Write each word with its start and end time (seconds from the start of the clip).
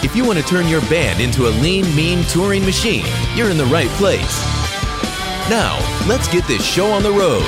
If 0.00 0.14
you 0.14 0.24
want 0.24 0.38
to 0.38 0.44
turn 0.44 0.68
your 0.68 0.80
band 0.82 1.20
into 1.20 1.48
a 1.48 1.50
lean, 1.60 1.82
mean 1.96 2.22
touring 2.26 2.64
machine, 2.64 3.04
you're 3.34 3.50
in 3.50 3.58
the 3.58 3.64
right 3.64 3.88
place. 3.90 4.44
Now, 5.50 5.76
let's 6.06 6.28
get 6.28 6.46
this 6.46 6.64
show 6.64 6.86
on 6.92 7.02
the 7.02 7.10
road. 7.10 7.44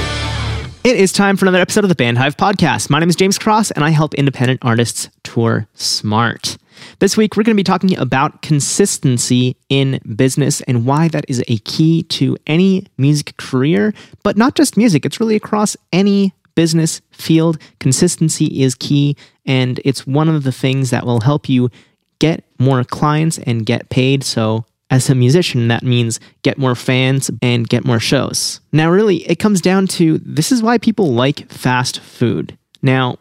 It 0.83 0.97
is 0.97 1.13
time 1.13 1.37
for 1.37 1.45
another 1.45 1.61
episode 1.61 1.85
of 1.85 1.91
the 1.91 1.95
Bandhive 1.95 2.37
Podcast. 2.37 2.91
My 2.91 2.99
name 2.99 3.09
is 3.09 3.15
James 3.15 3.39
Cross, 3.39 3.71
and 3.71 3.85
I 3.85 3.91
help 3.91 4.15
independent 4.15 4.59
artists 4.63 5.11
tour 5.23 5.69
smart. 5.75 6.59
This 6.99 7.17
week, 7.17 7.37
we're 7.37 7.45
going 7.45 7.55
to 7.55 7.61
be 7.61 7.63
talking 7.63 7.97
about 7.97 8.43
consistency 8.43 9.57
in 9.69 10.01
business 10.17 10.61
and 10.63 10.85
why 10.85 11.07
that 11.07 11.27
is 11.29 11.45
a 11.47 11.59
key 11.59 12.03
to 12.05 12.37
any 12.49 12.85
music 12.99 13.37
career, 13.37 13.95
but 14.25 14.37
not 14.37 14.57
just 14.57 14.77
music, 14.77 15.07
it's 15.07 15.21
really 15.21 15.37
across 15.37 15.77
any 15.93 16.35
business 16.57 17.01
field. 17.13 17.59
Consistency 17.79 18.61
is 18.61 18.75
key, 18.75 19.17
and 19.47 19.81
it's 19.85 20.05
one 20.05 20.29
of 20.29 20.43
the 20.43 20.51
things 20.51 20.91
that 20.91 21.07
will 21.07 21.21
help 21.21 21.49
you 21.49 21.71
more 22.61 22.85
clients 22.85 23.39
and 23.39 23.67
get 23.67 23.89
paid. 23.89 24.23
So, 24.23 24.65
as 24.91 25.09
a 25.09 25.15
musician, 25.15 25.69
that 25.69 25.83
means 25.83 26.21
get 26.43 26.59
more 26.59 26.75
fans 26.75 27.31
and 27.43 27.69
get 27.69 27.85
more 27.85 28.01
shows. 28.01 28.61
Now, 28.73 28.91
really, 28.91 29.19
it 29.29 29.37
comes 29.37 29.61
down 29.61 29.87
to 29.89 30.19
this 30.19 30.53
is 30.53 30.63
why 30.63 30.79
people 30.79 31.15
like 31.15 31.49
fast 31.49 32.01
food. 32.01 32.59
Now, 32.83 33.19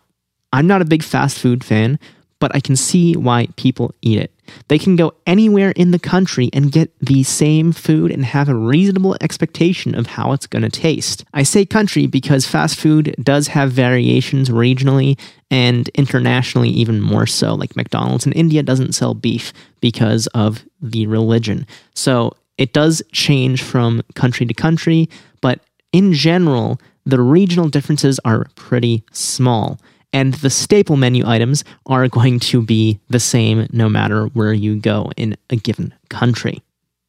I'm 0.52 0.67
not 0.67 0.82
a 0.82 0.86
big 0.86 1.04
fast 1.04 1.38
food 1.38 1.64
fan, 1.64 2.00
but 2.40 2.56
I 2.56 2.59
can 2.59 2.76
see 2.76 3.16
why 3.16 3.48
people 3.56 3.94
eat 4.02 4.20
it. 4.20 4.34
They 4.68 4.80
can 4.80 4.95
go 4.95 5.14
anywhere 5.28 5.72
in 5.72 5.92
the 5.92 6.00
country 6.00 6.50
and 6.54 6.72
get 6.72 6.92
the 7.00 7.23
same 7.23 7.72
food 7.72 8.12
and 8.12 8.26
have 8.26 8.50
a 8.50 8.56
reasonable 8.56 9.16
expectation 9.22 9.94
of 9.94 10.08
how 10.08 10.32
it's 10.34 10.48
going 10.48 10.64
to 10.64 10.70
taste. 10.70 11.26
I 11.34 11.44
say 11.44 11.66
country 11.66 12.08
because 12.08 12.48
fast 12.48 12.80
food 12.80 13.16
does 13.22 13.50
have 13.50 13.72
variations 13.72 14.50
regionally 14.50 15.20
and 15.52 15.88
internationally, 15.90 16.70
even 16.70 17.02
more 17.02 17.28
so. 17.28 17.54
Like 17.54 17.76
McDonald's 17.76 18.26
in 18.26 18.34
India 18.34 18.64
doesn't 18.64 18.94
sell 18.94 19.14
beef 19.14 19.54
because 19.82 20.28
of 20.28 20.64
the 20.82 21.08
religion. 21.08 21.67
So 21.94 22.34
it 22.58 22.73
does 22.73 23.02
change 23.12 23.62
from 23.62 24.02
country 24.16 24.45
to 24.45 24.54
country, 24.54 25.10
but 25.42 25.62
in 25.92 26.14
general, 26.14 26.80
the 27.06 27.22
regional 27.22 27.70
differences 27.70 28.20
are 28.26 28.48
pretty 28.56 29.04
small 29.12 29.80
and 30.13 30.33
the 30.35 30.49
staple 30.49 30.97
menu 30.97 31.25
items 31.25 31.63
are 31.85 32.07
going 32.07 32.39
to 32.39 32.61
be 32.61 32.99
the 33.09 33.19
same 33.19 33.67
no 33.71 33.89
matter 33.89 34.25
where 34.27 34.53
you 34.53 34.75
go 34.75 35.11
in 35.17 35.38
a 35.49 35.55
given 35.55 35.93
country. 36.09 36.61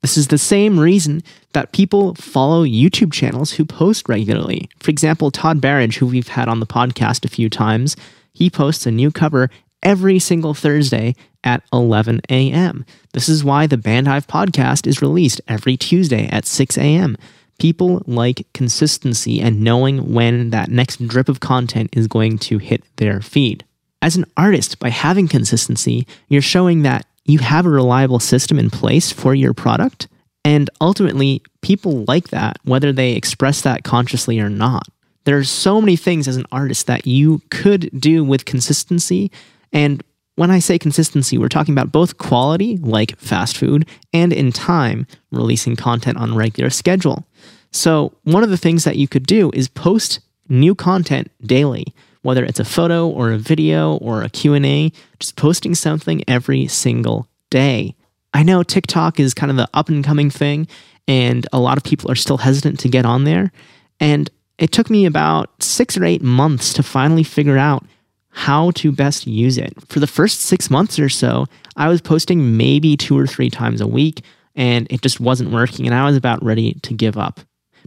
This 0.03 0.17
is 0.17 0.29
the 0.29 0.39
same 0.39 0.81
reason 0.81 1.23
that 1.53 1.73
people 1.73 2.15
follow 2.15 2.65
YouTube 2.65 3.13
channels 3.13 3.53
who 3.53 3.65
post 3.65 4.09
regularly. 4.09 4.69
For 4.79 4.91
example, 4.91 5.31
Todd 5.31 5.61
Barriage, 5.61 5.99
who 5.99 6.07
we've 6.07 6.29
had 6.29 6.49
on 6.49 6.61
the 6.61 6.67
podcast 6.67 7.25
a 7.25 7.29
few 7.29 7.51
times, 7.51 7.97
he 8.33 8.49
posts 8.49 8.87
a 8.87 8.91
new 8.91 9.11
cover 9.11 9.51
every 9.83 10.19
single 10.19 10.55
Thursday 10.55 11.15
at 11.45 11.63
11 11.73 12.21
a.m. 12.31 12.85
This 13.13 13.29
is 13.29 13.45
why 13.45 13.67
the 13.67 13.77
Bandhive 13.79 14.27
podcast 14.27 14.87
is 14.87 15.03
released 15.03 15.41
every 15.49 15.77
Tuesday 15.77 16.29
at 16.29 16.47
6 16.47 16.79
a.m. 16.79 17.17
People 17.61 18.03
like 18.07 18.47
consistency 18.55 19.41
and 19.41 19.61
knowing 19.61 20.15
when 20.15 20.49
that 20.51 20.71
next 20.71 21.07
drip 21.07 21.29
of 21.29 21.41
content 21.41 21.91
is 21.93 22.09
going 22.09 22.39
to 22.39 22.57
hit 22.57 22.83
their 22.97 23.21
feed. 23.21 23.65
As 24.01 24.17
an 24.17 24.25
artist, 24.37 24.79
by 24.79 24.89
having 24.89 25.29
consistency, 25.29 26.07
you're 26.29 26.41
showing 26.41 26.83
that 26.83 27.05
you 27.27 27.39
have 27.41 27.67
a 27.67 27.71
reliable 27.71 28.19
system 28.19 28.59
in 28.59 28.71
place 28.71 29.13
for 29.13 29.35
your 29.35 29.53
product. 29.53 30.09
And 30.43 30.71
ultimately, 30.81 31.43
people 31.61 32.05
like 32.09 32.29
that, 32.29 32.57
whether 32.65 32.93
they 32.93 33.13
express 33.13 33.61
that 33.61 33.85
consciously 33.85 34.41
or 34.41 34.49
not. 34.49 34.89
There 35.25 35.37
are 35.37 35.45
so 35.45 35.83
many 35.83 35.97
things 35.97 36.27
as 36.27 36.37
an 36.37 36.47
artist 36.51 36.87
that 36.87 37.07
you 37.07 37.43
could 37.51 37.91
do 38.01 38.25
with 38.25 38.47
consistency. 38.47 39.31
And 39.71 40.03
when 40.37 40.51
I 40.51 40.59
say 40.59 40.79
consistency, 40.79 41.39
we're 41.39 41.49
talking 41.49 41.75
about 41.75 41.93
both 41.93 42.19
quality, 42.19 42.77
like 42.79 43.19
fast 43.19 43.57
food, 43.57 43.89
and 44.13 44.33
in 44.33 44.53
time, 44.53 45.07
releasing 45.31 45.77
content 45.77 46.19
on 46.19 46.31
a 46.31 46.37
regular 46.37 46.71
schedule. 46.71 47.27
So, 47.73 48.15
one 48.25 48.43
of 48.43 48.51
the 48.51 48.57
things 48.57 48.85
that 48.85 48.97
you 48.97 49.07
could 49.07 49.27
do 49.27 49.51
is 49.55 49.69
post 49.69 50.21
new 50.49 50.75
content 50.75 51.31
daily, 51.43 51.95
whether 52.23 52.45
it's 52.45 52.61
a 52.61 52.65
photo 52.65 53.09
or 53.09 53.33
a 53.33 53.39
video 53.39 53.97
or 53.97 54.23
a 54.23 54.29
Q&A, 54.29 54.93
just 55.19 55.37
posting 55.37 55.75
something 55.75 56.25
every 56.27 56.67
single 56.67 57.29
day. 57.51 57.95
I 58.33 58.43
know 58.43 58.63
TikTok 58.63 59.21
is 59.21 59.35
kind 59.35 59.51
of 59.51 59.57
the 59.57 59.69
up 59.75 59.89
and 59.89 60.05
coming 60.05 60.31
thing 60.31 60.67
and 61.11 61.45
a 61.53 61.59
lot 61.59 61.77
of 61.77 61.83
people 61.83 62.09
are 62.09 62.15
still 62.15 62.39
hesitant 62.39 62.79
to 62.79 62.89
get 62.89 63.05
on 63.05 63.25
there, 63.25 63.51
and 63.99 64.31
it 64.59 64.71
took 64.71 64.89
me 64.89 65.07
about 65.07 65.61
6 65.61 65.97
or 65.97 66.05
8 66.05 66.23
months 66.23 66.73
to 66.75 66.85
finally 66.85 67.25
figure 67.25 67.59
out 67.59 67.85
how 68.31 68.71
to 68.73 68.93
best 68.93 69.27
use 69.27 69.59
it. 69.59 69.75
For 69.89 70.01
the 70.01 70.07
first 70.07 70.41
6 70.43 70.71
months 70.71 70.99
or 70.99 71.09
so, 71.09 71.47
I 71.77 71.89
was 71.89 72.01
posting 72.01 72.57
maybe 72.57 72.97
2 72.97 73.19
or 73.19 73.27
3 73.27 73.51
times 73.51 73.81
a 73.81 73.87
week 73.87 74.23
and 74.55 74.87
it 74.91 75.03
just 75.03 75.21
wasn't 75.21 75.51
working 75.51 75.87
and 75.87 75.95
I 75.95 76.07
was 76.07 76.17
about 76.17 76.45
ready 76.45 76.75
to 76.75 76.95
give 76.95 77.17
up. 77.17 77.41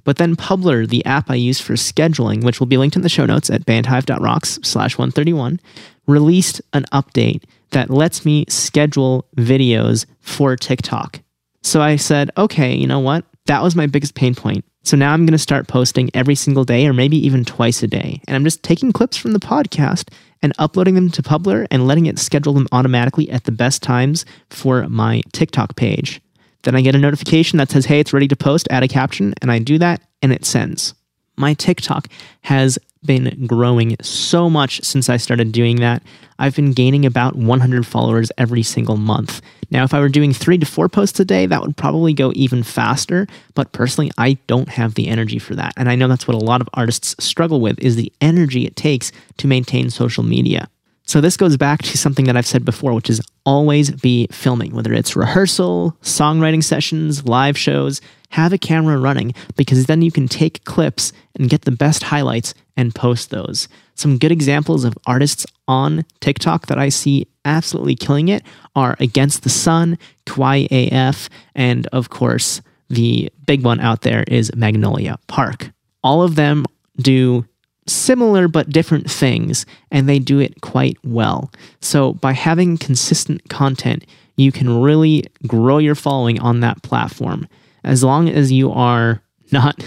But 0.03 0.18
then 0.18 0.36
Publer, 0.36 0.88
the 0.88 1.06
app 1.06 1.30
I 1.30 1.36
use 1.36 1.62
for 1.62 1.74
scheduling, 1.74 2.44
which 2.44 2.59
will 2.59 2.68
be 2.68 2.78
linked 2.78 2.96
in 2.96 3.03
the 3.03 3.09
show 3.09 3.26
notes 3.26 3.50
at 3.50 3.66
bandhive.rocks 3.66 4.59
slash 4.64 4.98
131, 4.98 5.59
released 6.08 6.62
an 6.74 6.86
update 6.92 7.44
that 7.72 7.90
lets 7.90 8.26
me 8.26 8.46
schedule 8.50 9.26
videos 9.38 10.06
for 10.20 10.56
TikTok. 10.56 11.22
So 11.62 11.82
I 11.82 11.96
said, 11.96 12.32
okay, 12.38 12.76
you 12.76 12.88
know 12.88 13.00
what? 13.00 13.26
That 13.46 13.64
was 13.64 13.76
my 13.76 13.88
biggest 13.88 14.16
pain 14.16 14.36
point. 14.36 14.66
So 14.84 14.98
now 14.98 15.14
I'm 15.14 15.26
going 15.26 15.32
to 15.32 15.38
start 15.38 15.68
posting 15.68 16.09
every 16.14 16.36
single 16.36 16.66
day 16.66 16.86
or 16.86 16.94
maybe 16.94 17.18
even 17.26 17.46
twice 17.46 17.82
a 17.84 17.88
day. 17.88 18.22
And 18.28 18.36
I'm 18.36 18.44
just 18.44 18.64
taking 18.64 18.92
clips 18.92 19.16
from 19.16 19.32
the 19.32 19.40
podcast 19.40 20.09
and 20.44 20.54
uploading 20.59 20.94
them 20.94 21.09
to 21.09 21.24
Publer 21.24 21.66
and 21.72 21.88
letting 21.88 22.06
it 22.06 22.20
schedule 22.20 22.54
them 22.54 22.68
automatically 22.72 23.31
at 23.31 23.46
the 23.46 23.52
best 23.52 23.81
times 23.81 24.26
for 24.50 24.88
my 24.88 25.24
TikTok 25.31 25.76
page. 25.76 26.22
Then 26.62 26.76
I 26.76 26.81
get 26.81 26.96
a 26.96 27.00
notification 27.00 27.58
that 27.58 27.72
says, 27.72 27.86
hey, 27.86 28.00
it's 28.00 28.14
ready 28.14 28.28
to 28.28 28.36
post, 28.36 28.68
add 28.70 28.84
a 28.84 28.88
caption, 28.88 29.34
and 29.42 29.52
I 29.52 29.59
do 29.59 29.80
that 29.80 30.02
and 30.22 30.32
it 30.32 30.46
sends. 30.46 30.94
My 31.36 31.53
TikTok 31.53 32.08
has 32.42 32.78
been 33.06 33.46
growing 33.47 33.96
so 34.02 34.50
much 34.50 34.81
since 34.84 35.09
I 35.09 35.18
started 35.18 35.52
doing 35.52 35.78
that. 35.78 36.03
I've 36.40 36.56
been 36.56 36.74
gaining 36.74 37.06
about 37.06 37.36
100 37.36 37.86
followers 37.86 38.31
every 38.38 38.64
single 38.64 38.97
month. 38.97 39.41
Now, 39.69 39.84
if 39.84 39.94
I 39.94 40.00
were 40.00 40.09
doing 40.09 40.34
three 40.34 40.58
to 40.58 40.66
four 40.66 40.90
posts 40.90 41.19
a 41.19 41.25
day, 41.25 41.46
that 41.46 41.62
would 41.62 41.78
probably 41.78 42.14
go 42.14 42.31
even 42.36 42.64
faster. 42.64 43.28
But 43.56 43.72
personally, 43.72 44.12
I 44.18 44.34
don't 44.47 44.69
have 44.69 44.96
the 44.96 45.08
energy 45.08 45.40
for 45.40 45.56
that. 45.56 45.74
And 45.78 45.90
I 45.90 45.96
know 45.96 46.08
that's 46.08 46.28
what 46.28 46.36
a 46.36 46.46
lot 46.46 46.62
of 46.62 46.69
artists 46.74 47.16
struggle 47.24 47.59
with 47.59 47.80
is 47.80 47.96
the 47.96 48.12
energy 48.22 48.66
it 48.66 48.75
takes 48.75 49.12
to 49.38 49.47
maintain 49.47 49.90
social 49.90 50.23
media. 50.23 50.70
So 51.05 51.20
this 51.22 51.38
goes 51.38 51.58
back 51.58 51.82
to 51.84 51.97
something 51.97 52.26
that 52.26 52.38
I've 52.38 52.47
said 52.47 52.64
before, 52.64 52.94
which 52.94 53.09
is 53.09 53.22
always 53.46 53.91
be 53.91 54.28
filming, 54.32 54.73
whether 54.73 54.94
it's 54.94 55.16
rehearsal, 55.16 55.97
songwriting 56.02 56.64
sessions, 56.64 57.26
live 57.26 57.58
shows, 57.58 58.02
have 58.29 58.53
a 58.53 58.58
camera 58.58 58.97
running 58.97 59.34
because 59.55 59.85
then 59.85 60.02
you 60.02 60.11
can 60.11 60.28
take 60.28 60.64
clips 60.64 61.11
and 61.35 61.50
get 61.50 61.64
the 61.64 61.72
best 61.72 62.03
highlights 62.03 62.53
and 62.78 62.96
post 62.96 63.29
those. 63.29 63.67
Some 63.96 64.17
good 64.17 64.32
examples 64.32 64.85
of 64.85 64.97
artists 65.05 65.46
on 65.67 66.05
TikTok 66.20 66.67
that 66.67 66.79
I 66.79 66.90
see 66.90 67.28
absolutely 67.46 67.96
killing 67.96 68.29
it 68.29 68.44
are 68.76 68.96
Against 69.00 69.44
the 69.44 69.50
Sun, 69.50 70.00
Kwai 70.28 70.67
AF, 70.72 71.29
and 71.53 71.85
of 71.88 72.09
course, 72.09 72.61
the 72.90 73.29
big 73.46 73.64
one 73.64 73.79
out 73.79 74.02
there 74.02 74.23
is 74.28 74.55
Magnolia 74.55 75.17
Park. 75.28 75.72
All 76.03 76.23
of 76.23 76.35
them 76.35 76.66
do 76.97 77.46
similar 77.88 78.47
but 78.47 78.70
different 78.70 79.09
things, 79.09 79.66
and 79.91 80.08
they 80.08 80.20
do 80.20 80.40
it 80.40 80.62
quite 80.62 80.97
well. 81.03 81.52
So, 81.82 82.14
by 82.14 82.34
having 82.34 82.78
consistent 82.78 83.50
content, 83.50 84.06
you 84.35 84.52
can 84.52 84.82
really 84.82 85.26
grow 85.47 85.78
your 85.78 85.96
following 85.96 86.40
on 86.40 86.62
that 86.62 86.82
platform. 86.84 87.47
As 87.84 88.03
long 88.03 88.30
as 88.30 88.52
you 88.52 88.72
are 88.72 89.22
not 89.52 89.78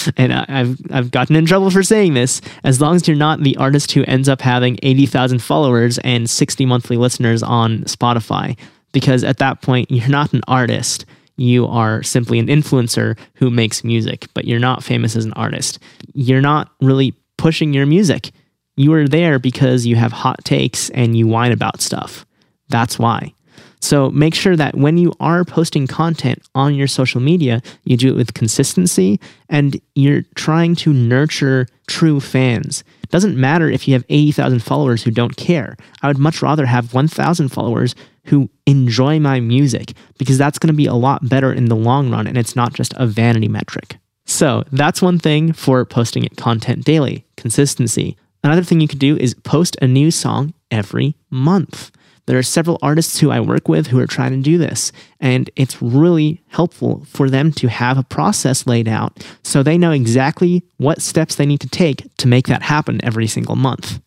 and 0.16 0.32
I've 0.32 0.78
I've 0.90 1.10
gotten 1.10 1.36
in 1.36 1.46
trouble 1.46 1.70
for 1.70 1.82
saying 1.82 2.14
this. 2.14 2.40
As 2.64 2.80
long 2.80 2.96
as 2.96 3.06
you're 3.06 3.16
not 3.16 3.42
the 3.42 3.56
artist 3.56 3.92
who 3.92 4.04
ends 4.04 4.28
up 4.28 4.40
having 4.40 4.78
eighty 4.82 5.06
thousand 5.06 5.40
followers 5.40 5.98
and 5.98 6.28
sixty 6.28 6.66
monthly 6.66 6.96
listeners 6.96 7.42
on 7.42 7.80
Spotify, 7.84 8.56
because 8.92 9.24
at 9.24 9.38
that 9.38 9.62
point 9.62 9.90
you're 9.90 10.08
not 10.08 10.32
an 10.32 10.42
artist. 10.48 11.04
You 11.36 11.66
are 11.66 12.02
simply 12.02 12.38
an 12.38 12.46
influencer 12.46 13.18
who 13.34 13.50
makes 13.50 13.84
music, 13.84 14.26
but 14.34 14.44
you're 14.44 14.58
not 14.58 14.84
famous 14.84 15.16
as 15.16 15.24
an 15.24 15.32
artist. 15.32 15.78
You're 16.14 16.40
not 16.40 16.70
really 16.80 17.14
pushing 17.38 17.72
your 17.72 17.86
music. 17.86 18.30
You 18.76 18.92
are 18.94 19.08
there 19.08 19.38
because 19.38 19.86
you 19.86 19.96
have 19.96 20.12
hot 20.12 20.44
takes 20.44 20.90
and 20.90 21.16
you 21.16 21.26
whine 21.26 21.52
about 21.52 21.80
stuff. 21.80 22.26
That's 22.68 22.98
why. 22.98 23.34
So 23.80 24.10
make 24.10 24.34
sure 24.34 24.54
that 24.54 24.76
when 24.76 24.96
you 24.96 25.12
are 25.18 25.44
posting 25.44 25.88
content 25.88 26.40
on 26.54 26.76
your 26.76 26.86
social 26.86 27.20
media, 27.20 27.60
you 27.82 27.96
do 27.96 28.08
it 28.08 28.16
with 28.16 28.32
consistency 28.32 29.18
and 29.48 29.80
you're 29.96 30.22
trying 30.36 30.76
to 30.76 30.92
nurture 30.92 31.66
true 31.88 32.20
fans. 32.20 32.84
It 33.02 33.10
doesn't 33.10 33.36
matter 33.36 33.68
if 33.68 33.88
you 33.88 33.94
have 33.94 34.04
80,000 34.08 34.60
followers 34.60 35.02
who 35.02 35.10
don't 35.10 35.36
care. 35.36 35.76
I 36.00 36.06
would 36.06 36.18
much 36.18 36.42
rather 36.42 36.66
have 36.66 36.94
1,000 36.94 37.48
followers 37.48 37.96
who 38.26 38.50
enjoy 38.66 39.18
my 39.18 39.40
music 39.40 39.92
because 40.18 40.38
that's 40.38 40.58
going 40.58 40.68
to 40.68 40.76
be 40.76 40.86
a 40.86 40.94
lot 40.94 41.28
better 41.28 41.52
in 41.52 41.66
the 41.66 41.76
long 41.76 42.10
run 42.10 42.26
and 42.26 42.38
it's 42.38 42.56
not 42.56 42.72
just 42.72 42.94
a 42.96 43.06
vanity 43.06 43.48
metric. 43.48 43.98
So 44.26 44.64
that's 44.72 45.02
one 45.02 45.18
thing 45.18 45.52
for 45.52 45.84
posting 45.84 46.28
content 46.36 46.84
daily 46.84 47.26
consistency. 47.36 48.16
Another 48.44 48.62
thing 48.62 48.80
you 48.80 48.88
could 48.88 48.98
do 48.98 49.16
is 49.16 49.34
post 49.34 49.76
a 49.82 49.86
new 49.86 50.10
song 50.10 50.54
every 50.70 51.16
month. 51.30 51.90
There 52.26 52.38
are 52.38 52.42
several 52.42 52.78
artists 52.82 53.18
who 53.18 53.30
I 53.30 53.40
work 53.40 53.68
with 53.68 53.88
who 53.88 53.98
are 53.98 54.06
trying 54.06 54.30
to 54.30 54.38
do 54.38 54.56
this, 54.56 54.92
and 55.18 55.50
it's 55.56 55.82
really 55.82 56.40
helpful 56.48 57.04
for 57.08 57.28
them 57.28 57.50
to 57.54 57.68
have 57.68 57.98
a 57.98 58.04
process 58.04 58.64
laid 58.66 58.86
out 58.86 59.26
so 59.42 59.62
they 59.62 59.76
know 59.76 59.90
exactly 59.90 60.64
what 60.76 61.02
steps 61.02 61.34
they 61.34 61.46
need 61.46 61.60
to 61.60 61.68
take 61.68 62.06
to 62.18 62.28
make 62.28 62.46
that 62.46 62.62
happen 62.62 63.00
every 63.04 63.26
single 63.26 63.56
month. 63.56 64.00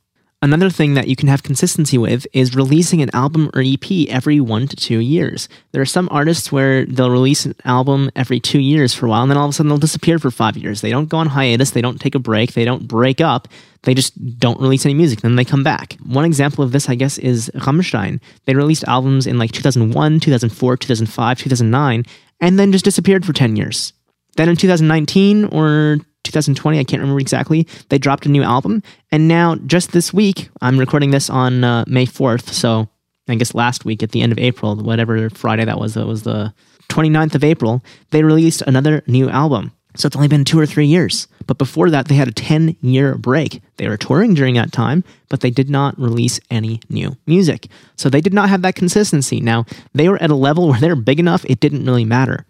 Another 0.46 0.70
thing 0.70 0.94
that 0.94 1.08
you 1.08 1.16
can 1.16 1.28
have 1.28 1.42
consistency 1.42 1.98
with 1.98 2.28
is 2.32 2.56
releasing 2.56 3.02
an 3.02 3.10
album 3.16 3.50
or 3.56 3.64
EP 3.66 4.08
every 4.10 4.40
one 4.40 4.68
to 4.68 4.76
two 4.76 5.00
years. 5.00 5.50
There 5.72 5.82
are 5.82 5.88
some 5.88 6.08
artists 6.12 6.52
where 6.52 6.86
they'll 6.86 7.10
release 7.10 7.48
an 7.48 7.56
album 7.66 8.12
every 8.16 8.40
two 8.40 8.60
years 8.60 8.94
for 8.94 9.08
a 9.08 9.10
while, 9.10 9.24
and 9.24 9.32
then 9.32 9.40
all 9.40 9.46
of 9.46 9.50
a 9.50 9.54
sudden 9.54 9.70
they'll 9.70 9.80
disappear 9.80 10.20
for 10.20 10.30
five 10.30 10.56
years. 10.56 10.82
They 10.82 10.92
don't 10.92 11.10
go 11.10 11.18
on 11.18 11.26
hiatus, 11.26 11.72
they 11.72 11.82
don't 11.82 12.00
take 12.00 12.14
a 12.14 12.20
break, 12.20 12.54
they 12.54 12.64
don't 12.64 12.88
break 12.88 13.22
up, 13.22 13.48
they 13.82 13.96
just 13.96 14.38
don't 14.38 14.62
release 14.62 14.86
any 14.86 14.94
music, 14.94 15.22
then 15.22 15.36
they 15.36 15.46
come 15.46 15.64
back. 15.64 15.98
One 16.04 16.26
example 16.26 16.64
of 16.64 16.72
this, 16.72 16.90
I 16.90 16.94
guess, 16.94 17.18
is 17.18 17.50
Rammstein. 17.56 18.20
They 18.46 18.54
released 18.54 18.84
albums 18.88 19.26
in 19.26 19.40
like 19.40 19.52
2001, 19.52 20.20
2004, 20.20 20.78
2005, 20.78 21.40
2009, 21.40 22.04
and 22.40 22.60
then 22.60 22.72
just 22.72 22.86
disappeared 22.86 23.26
for 23.26 23.34
10 23.34 23.56
years. 23.56 23.94
Then 24.36 24.50
in 24.50 24.58
2019 24.58 25.46
or 25.46 25.98
2020, 26.26 26.80
I 26.80 26.84
can't 26.84 27.02
remember 27.02 27.20
exactly, 27.20 27.68
they 27.90 27.98
dropped 27.98 28.26
a 28.26 28.30
new 28.30 28.44
album. 28.44 28.84
And 29.12 29.28
now, 29.28 29.56
just 29.56 29.92
this 29.92 30.14
week, 30.14 30.50
I'm 30.62 30.78
recording 30.78 31.12
this 31.12 31.30
on 31.30 31.64
uh, 31.64 31.86
May 31.88 32.06
4th. 32.06 32.50
So 32.50 32.90
I 33.28 33.36
guess 33.36 33.56
last 33.56 33.86
week 33.86 34.04
at 34.04 34.12
the 34.12 34.22
end 34.22 34.32
of 34.32 34.40
April, 34.40 34.76
whatever 34.76 35.30
Friday 35.30 35.66
that 35.66 35.80
was, 35.80 35.94
that 35.94 36.06
was 36.06 36.24
the 36.24 36.54
29th 36.90 37.36
of 37.36 37.44
April, 37.44 37.84
they 38.12 38.24
released 38.24 38.62
another 38.64 39.04
new 39.08 39.30
album. 39.30 39.72
So 39.96 40.08
it's 40.08 40.16
only 40.16 40.28
been 40.28 40.44
two 40.44 40.60
or 40.60 40.66
three 40.66 40.86
years. 40.86 41.28
But 41.48 41.58
before 41.58 41.90
that, 41.90 42.08
they 42.08 42.16
had 42.16 42.28
a 42.28 42.34
10 42.34 42.76
year 42.82 43.16
break. 43.16 43.62
They 43.78 43.88
were 43.88 43.98
touring 43.98 44.34
during 44.34 44.56
that 44.56 44.72
time, 44.72 45.04
but 45.30 45.40
they 45.40 45.50
did 45.50 45.70
not 45.70 46.00
release 46.00 46.40
any 46.50 46.82
new 46.90 47.16
music. 47.26 47.68
So 47.96 48.10
they 48.10 48.22
did 48.22 48.34
not 48.34 48.50
have 48.50 48.62
that 48.64 48.76
consistency. 48.76 49.40
Now, 49.40 49.66
they 49.94 50.10
were 50.10 50.22
at 50.22 50.32
a 50.32 50.36
level 50.36 50.68
where 50.68 50.80
they're 50.80 50.96
big 50.96 51.20
enough, 51.20 51.46
it 51.46 51.60
didn't 51.60 51.86
really 51.86 52.06
matter. 52.06 52.46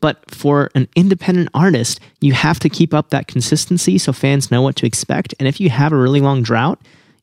But 0.00 0.30
for 0.30 0.70
an 0.74 0.88
independent 0.94 1.50
artist, 1.54 2.00
you 2.20 2.32
have 2.32 2.58
to 2.60 2.68
keep 2.68 2.94
up 2.94 3.10
that 3.10 3.26
consistency 3.26 3.98
so 3.98 4.12
fans 4.12 4.50
know 4.50 4.62
what 4.62 4.76
to 4.76 4.86
expect. 4.86 5.34
And 5.38 5.48
if 5.48 5.60
you 5.60 5.70
have 5.70 5.92
a 5.92 5.96
really 5.96 6.20
long 6.20 6.42
drought, 6.42 6.80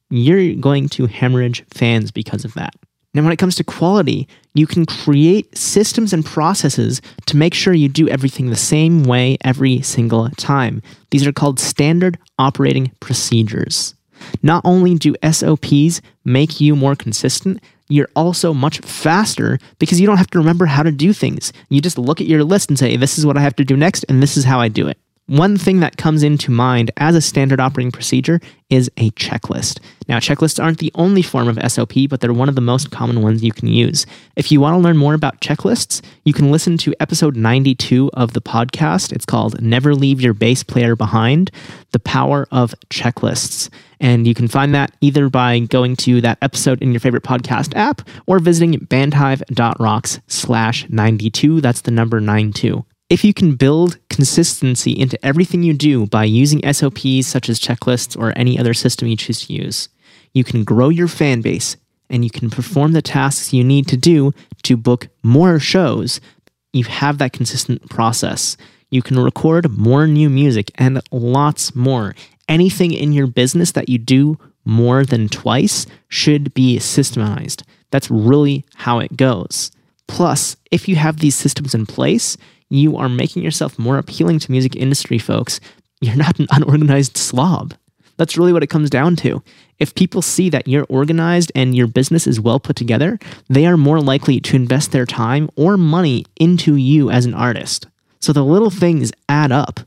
you're 0.09 0.55
going 0.55 0.89
to 0.89 1.07
hemorrhage 1.07 1.63
fans 1.69 2.11
because 2.11 2.45
of 2.45 2.53
that. 2.53 2.75
Now, 3.13 3.23
when 3.23 3.31
it 3.31 3.39
comes 3.39 3.55
to 3.55 3.63
quality, 3.63 4.27
you 4.53 4.67
can 4.67 4.85
create 4.85 5.57
systems 5.57 6.11
and 6.11 6.25
processes 6.25 7.01
to 7.27 7.37
make 7.37 7.53
sure 7.53 7.73
you 7.73 7.87
do 7.87 8.09
everything 8.09 8.49
the 8.49 8.57
same 8.57 9.03
way 9.03 9.37
every 9.41 9.81
single 9.81 10.29
time. 10.31 10.81
These 11.11 11.25
are 11.25 11.31
called 11.31 11.57
standard 11.57 12.19
operating 12.37 12.91
procedures. 12.99 13.95
Not 14.43 14.63
only 14.65 14.95
do 14.95 15.15
SOPs 15.29 16.01
make 16.25 16.59
you 16.59 16.75
more 16.75 16.95
consistent, 16.95 17.61
you're 17.87 18.09
also 18.15 18.53
much 18.53 18.79
faster 18.79 19.59
because 19.79 19.99
you 19.99 20.07
don't 20.07 20.17
have 20.17 20.29
to 20.31 20.39
remember 20.39 20.65
how 20.65 20.83
to 20.83 20.91
do 20.91 21.13
things. 21.13 21.53
You 21.69 21.81
just 21.81 21.97
look 21.97 22.19
at 22.19 22.27
your 22.27 22.43
list 22.43 22.69
and 22.69 22.79
say, 22.79 22.97
this 22.97 23.17
is 23.17 23.25
what 23.25 23.37
I 23.37 23.41
have 23.41 23.55
to 23.57 23.65
do 23.65 23.77
next, 23.77 24.05
and 24.09 24.21
this 24.21 24.37
is 24.37 24.43
how 24.43 24.59
I 24.59 24.67
do 24.67 24.87
it. 24.87 24.97
One 25.27 25.57
thing 25.57 25.79
that 25.79 25.97
comes 25.97 26.21
into 26.21 26.51
mind 26.51 26.91
as 26.97 27.15
a 27.15 27.21
standard 27.21 27.59
operating 27.59 27.91
procedure 27.91 28.39
is 28.69 28.91
a 28.97 29.09
checklist. 29.11 29.79
Now, 30.07 30.19
checklists 30.19 30.63
aren't 30.63 30.77
the 30.77 30.91
only 30.93 31.23
form 31.23 31.47
of 31.47 31.71
SOP, 31.71 31.93
but 32.07 32.21
they're 32.21 32.31
one 32.31 32.47
of 32.47 32.53
the 32.53 32.61
most 32.61 32.91
common 32.91 33.23
ones 33.23 33.43
you 33.43 33.51
can 33.51 33.67
use. 33.67 34.05
If 34.35 34.51
you 34.51 34.61
want 34.61 34.75
to 34.75 34.79
learn 34.79 34.97
more 34.97 35.15
about 35.15 35.41
checklists, 35.41 36.03
you 36.25 36.33
can 36.33 36.51
listen 36.51 36.77
to 36.77 36.93
episode 36.99 37.35
92 37.35 38.11
of 38.13 38.33
the 38.33 38.41
podcast. 38.41 39.11
It's 39.11 39.25
called 39.25 39.59
Never 39.63 39.95
Leave 39.95 40.21
Your 40.21 40.35
Bass 40.35 40.61
Player 40.61 40.95
Behind 40.95 41.49
The 41.89 41.99
Power 41.99 42.47
of 42.51 42.75
Checklists. 42.91 43.69
And 43.99 44.27
you 44.27 44.35
can 44.35 44.47
find 44.47 44.75
that 44.75 44.91
either 45.01 45.27
by 45.31 45.57
going 45.57 45.95
to 45.97 46.21
that 46.21 46.37
episode 46.43 46.83
in 46.83 46.91
your 46.91 46.99
favorite 46.99 47.23
podcast 47.23 47.75
app 47.75 48.07
or 48.27 48.37
visiting 48.37 48.73
bandhive.rocks 48.73 50.19
slash 50.27 50.87
92. 50.87 51.61
That's 51.61 51.81
the 51.81 51.91
number 51.91 52.19
92. 52.19 52.85
If 53.07 53.23
you 53.23 53.35
can 53.35 53.55
build 53.55 53.99
consistency 54.09 54.91
into 54.91 55.23
everything 55.23 55.61
you 55.61 55.75
do 55.75 56.07
by 56.07 56.23
using 56.23 56.61
SOPs 56.73 57.27
such 57.27 57.49
as 57.49 57.59
checklists 57.59 58.17
or 58.17 58.33
any 58.35 58.57
other 58.57 58.73
system 58.73 59.07
you 59.07 59.15
choose 59.15 59.45
to 59.45 59.53
use, 59.53 59.89
you 60.33 60.43
can 60.43 60.63
grow 60.63 60.89
your 60.89 61.07
fan 61.07 61.41
base 61.41 61.77
and 62.09 62.23
you 62.23 62.31
can 62.31 62.49
perform 62.49 62.93
the 62.93 63.03
tasks 63.03 63.53
you 63.53 63.63
need 63.63 63.87
to 63.89 63.97
do 63.97 64.33
to 64.63 64.75
book 64.75 65.07
more 65.21 65.59
shows. 65.59 66.19
You 66.73 66.85
have 66.85 67.19
that 67.19 67.31
consistent 67.31 67.87
process. 67.91 68.57
You 68.89 69.03
can 69.03 69.19
record 69.19 69.69
more 69.69 70.07
new 70.07 70.29
music 70.29 70.71
and 70.73 70.99
lots 71.11 71.75
more. 71.75 72.15
Anything 72.49 72.91
in 72.91 73.11
your 73.11 73.27
business 73.27 73.71
that 73.73 73.87
you 73.87 73.99
do 73.99 74.39
more 74.65 75.05
than 75.05 75.29
twice 75.29 75.85
should 76.07 76.55
be 76.55 76.79
systemized. 76.79 77.61
That's 77.91 78.09
really 78.09 78.65
how 78.73 78.97
it 78.97 79.15
goes. 79.15 79.69
Plus, 80.07 80.55
if 80.71 80.87
you 80.87 80.95
have 80.95 81.19
these 81.19 81.35
systems 81.35 81.73
in 81.73 81.85
place, 81.85 82.37
you 82.69 82.97
are 82.97 83.09
making 83.09 83.43
yourself 83.43 83.77
more 83.77 83.97
appealing 83.97 84.39
to 84.39 84.51
music 84.51 84.75
industry 84.75 85.17
folks. 85.17 85.59
You're 86.01 86.15
not 86.15 86.39
an 86.39 86.47
unorganized 86.51 87.17
slob. 87.17 87.73
That's 88.17 88.37
really 88.37 88.53
what 88.53 88.63
it 88.63 88.69
comes 88.69 88.89
down 88.89 89.15
to. 89.17 89.43
If 89.77 89.95
people 89.95 90.21
see 90.21 90.49
that 90.49 90.67
you're 90.67 90.85
organized 90.87 91.51
and 91.53 91.75
your 91.75 91.87
business 91.87 92.27
is 92.27 92.39
well 92.39 92.59
put 92.59 92.75
together, 92.75 93.19
they 93.49 93.65
are 93.65 93.77
more 93.77 93.99
likely 93.99 94.39
to 94.39 94.55
invest 94.55 94.91
their 94.91 95.05
time 95.05 95.49
or 95.55 95.75
money 95.75 96.25
into 96.37 96.75
you 96.75 97.09
as 97.09 97.25
an 97.25 97.33
artist. 97.33 97.87
So 98.19 98.31
the 98.31 98.43
little 98.43 98.69
things 98.69 99.11
add 99.27 99.51
up. 99.51 99.81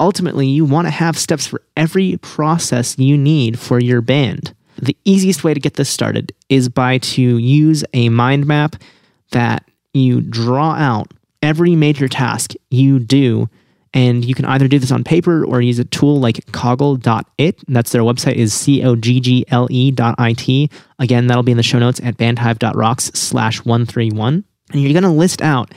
Ultimately, 0.00 0.46
you 0.46 0.64
want 0.64 0.86
to 0.86 0.90
have 0.90 1.18
steps 1.18 1.46
for 1.46 1.62
every 1.76 2.16
process 2.18 2.98
you 2.98 3.16
need 3.16 3.58
for 3.58 3.78
your 3.78 4.00
band. 4.00 4.54
The 4.76 4.96
easiest 5.04 5.44
way 5.44 5.54
to 5.54 5.60
get 5.60 5.74
this 5.74 5.88
started 5.88 6.32
is 6.48 6.68
by 6.68 6.98
to 6.98 7.22
use 7.22 7.84
a 7.92 8.08
mind 8.08 8.46
map 8.46 8.76
that 9.34 9.70
you 9.92 10.20
draw 10.20 10.72
out 10.72 11.12
every 11.42 11.76
major 11.76 12.08
task 12.08 12.54
you 12.70 12.98
do 12.98 13.48
and 13.94 14.24
you 14.24 14.34
can 14.34 14.44
either 14.46 14.66
do 14.66 14.80
this 14.80 14.90
on 14.90 15.04
paper 15.04 15.44
or 15.46 15.60
use 15.60 15.78
a 15.78 15.84
tool 15.84 16.18
like 16.18 16.36
coggle.it. 16.46 17.60
That's 17.68 17.92
their 17.92 18.02
website 18.02 18.34
is 18.34 18.52
C-O-G-G-L-E 18.52 19.90
dot 19.92 20.16
I-T. 20.18 20.70
Again, 20.98 21.28
that'll 21.28 21.44
be 21.44 21.52
in 21.52 21.56
the 21.56 21.62
show 21.62 21.78
notes 21.78 22.00
at 22.02 22.16
bandhive.rocks 22.16 23.12
slash 23.14 23.64
131. 23.64 24.44
And 24.72 24.82
you're 24.82 24.92
going 24.92 25.04
to 25.04 25.10
list 25.10 25.40
out 25.40 25.72